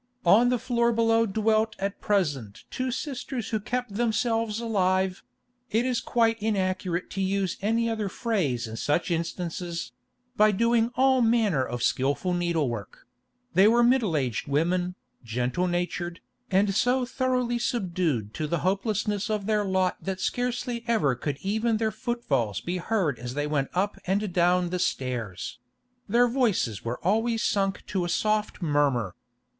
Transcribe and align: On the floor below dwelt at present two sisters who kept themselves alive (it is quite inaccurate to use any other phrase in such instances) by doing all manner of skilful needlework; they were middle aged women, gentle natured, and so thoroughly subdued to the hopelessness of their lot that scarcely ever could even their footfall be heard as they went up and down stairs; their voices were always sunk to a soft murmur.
On 0.25 0.49
the 0.49 0.57
floor 0.57 0.91
below 0.91 1.27
dwelt 1.27 1.75
at 1.77 2.01
present 2.01 2.63
two 2.71 2.89
sisters 2.89 3.49
who 3.49 3.59
kept 3.59 3.93
themselves 3.93 4.59
alive 4.59 5.23
(it 5.69 5.85
is 5.85 5.99
quite 5.99 6.41
inaccurate 6.41 7.11
to 7.11 7.21
use 7.21 7.55
any 7.61 7.87
other 7.87 8.09
phrase 8.09 8.67
in 8.67 8.77
such 8.77 9.11
instances) 9.11 9.91
by 10.35 10.49
doing 10.49 10.89
all 10.95 11.21
manner 11.21 11.63
of 11.63 11.83
skilful 11.83 12.33
needlework; 12.33 13.05
they 13.53 13.67
were 13.67 13.83
middle 13.83 14.17
aged 14.17 14.47
women, 14.47 14.95
gentle 15.23 15.67
natured, 15.67 16.19
and 16.49 16.73
so 16.73 17.05
thoroughly 17.05 17.59
subdued 17.59 18.33
to 18.33 18.47
the 18.47 18.61
hopelessness 18.65 19.29
of 19.29 19.45
their 19.45 19.63
lot 19.63 19.97
that 20.01 20.19
scarcely 20.19 20.83
ever 20.87 21.13
could 21.13 21.37
even 21.43 21.77
their 21.77 21.91
footfall 21.91 22.55
be 22.65 22.77
heard 22.77 23.19
as 23.19 23.35
they 23.35 23.45
went 23.45 23.69
up 23.75 23.99
and 24.07 24.33
down 24.33 24.71
stairs; 24.79 25.59
their 26.09 26.27
voices 26.27 26.83
were 26.83 26.97
always 27.05 27.43
sunk 27.43 27.85
to 27.85 28.03
a 28.03 28.09
soft 28.09 28.63
murmur. 28.63 29.13